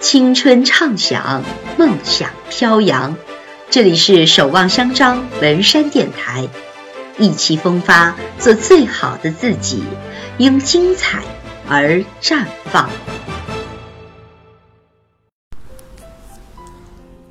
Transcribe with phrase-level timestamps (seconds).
[0.00, 1.42] 青春畅想，
[1.76, 3.16] 梦想飘扬。
[3.68, 6.48] 这里是守望相张文山电台，
[7.18, 9.82] 意气风发，做最好的自己，
[10.38, 11.24] 因精彩
[11.68, 12.88] 而绽放。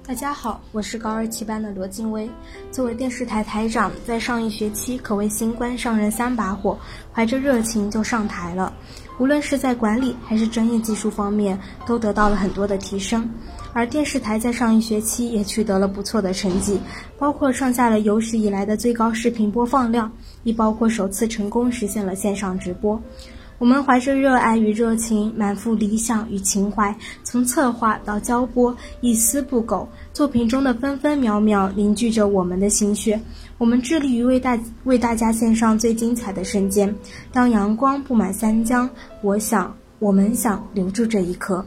[0.05, 2.29] 大家好，我是高二七班的罗静薇。
[2.69, 6.77] 作为电视台台长，在上一学期可谓新官上任三把火，
[7.13, 8.73] 怀着热情就上台了。
[9.19, 13.27] 无论是在管理还是专业技术方面，都得到了很多的提升。
[13.73, 16.79] 而电视台在上一学期也取得了不错的成绩，
[17.17, 20.11] 包括创下了有史以来的最高视频播放量，
[20.43, 22.99] 亦包括首次成功实现了线上直播。
[23.59, 29.89] 我们怀着热爱与热情，满腹理想与情怀，从策划到交播，一丝不苟。
[30.13, 33.19] 作品中的分分秒秒凝聚着我们的心血。
[33.57, 36.93] 我们致力于为大为大家献上最精彩的瞬间。
[37.31, 38.87] 当阳光布满三江，
[39.23, 41.65] 我想，我们想留住这一刻。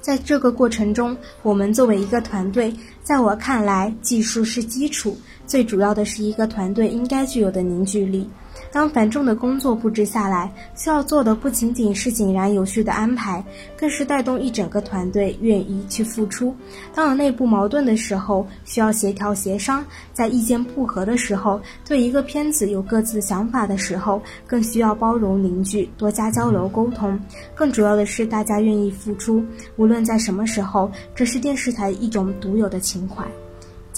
[0.00, 2.72] 在这个过程中，我们作为一个团队，
[3.02, 8.30] 在我看来，技术是基础，最主要的是一个团队应该具有的凝聚力。
[8.70, 13.44] 当繁重的工作布置下来，需要做的不仅仅是井然有序的安排，
[13.76, 16.54] 更是带动一整个团队愿意去付出。
[16.94, 27.18] 当有内部矛盾的时候，需要协调协商；在意见不合的时候，对一个片子有各自想法的时候，更需要包容凝聚，多加交流沟通。
[27.54, 29.44] 更主要的是，大家愿意付出，
[29.76, 33.24] 无论在什么时候，这是电视台一种独有的情怀。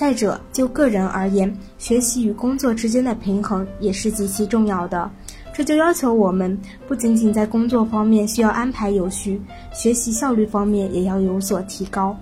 [0.00, 5.10] 再者，就个人而言，学习与工作之间的平衡也是极其重要的。
[5.52, 9.38] 这就要求我们不仅仅在工作方面需要安排有序，
[9.74, 12.16] 学习效率方面也要有所提高。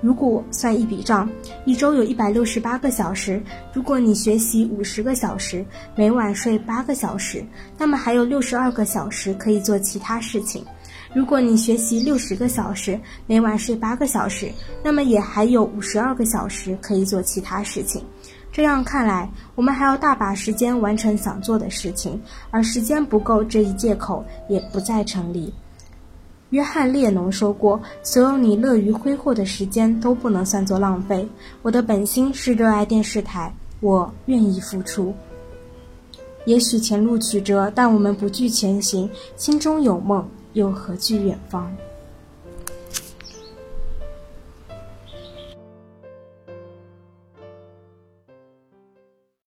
[0.00, 1.30] 如果算一笔账，
[1.64, 3.40] 一周有一百六十八个小时，
[3.72, 5.64] 如果你学习五十个小时，
[5.94, 7.44] 每晚睡八个小时，
[7.78, 10.64] 那么还有六十二个小时可以做其他事情。
[11.12, 14.50] 如果你学习六十个小时，每晚睡八个小时，
[14.82, 18.04] 那么也还有五十二个小时可以做其他事情。
[18.52, 22.20] 这样看来，我们还有大把时间完成想做的事情，
[22.50, 25.52] 而时间不够这一借口也不再成立。
[26.50, 31.28] 约翰列侬说过：“所有你乐于挥霍的时间都不能算作浪费。”
[31.62, 35.14] 我的本心是热爱电视台，我愿意付出。
[36.44, 40.28] 也许前路曲折，但我们不惧前行，心中有梦。
[40.52, 41.70] 又何惧远方？